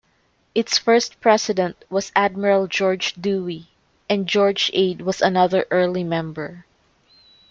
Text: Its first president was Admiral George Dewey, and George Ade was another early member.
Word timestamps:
Its 0.55 0.79
first 0.79 1.19
president 1.21 1.77
was 1.87 2.11
Admiral 2.15 2.65
George 2.65 3.13
Dewey, 3.13 3.69
and 4.09 4.25
George 4.25 4.71
Ade 4.73 5.01
was 5.03 5.21
another 5.21 5.67
early 5.69 6.03
member. 6.03 6.65